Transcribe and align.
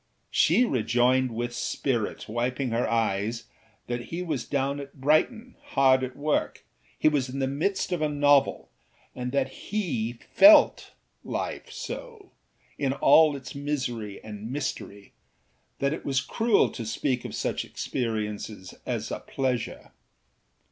She 0.31 0.65
rejoined 0.65 1.31
with 1.31 1.53
spirit, 1.53 2.27
wiping 2.27 2.71
her 2.71 2.89
eyes, 2.89 3.43
that 3.85 4.05
he 4.05 4.23
was 4.23 4.45
down 4.47 4.79
at 4.79 4.99
Brighton 4.99 5.55
hard 5.73 6.03
at 6.03 6.17
workâhe 6.17 7.11
was 7.11 7.29
in 7.29 7.37
the 7.37 7.45
midst 7.45 7.91
of 7.91 8.01
a 8.01 8.07
novelâand 8.07 8.65
that 9.13 9.49
he 9.69 10.13
felt 10.33 10.93
life 11.23 11.71
so, 11.71 12.31
in 12.79 12.93
all 12.93 13.35
its 13.35 13.53
misery 13.53 14.19
and 14.23 14.51
mystery, 14.51 15.13
that 15.77 15.93
it 15.93 16.03
was 16.03 16.19
cruel 16.19 16.71
to 16.71 16.83
speak 16.83 17.23
of 17.23 17.35
such 17.35 17.63
experiences 17.63 18.73
as 18.87 19.11
a 19.11 19.19
pleasure. 19.19 19.91